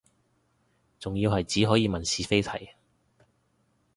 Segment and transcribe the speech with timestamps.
[0.99, 2.71] 仲要係只可以問是非題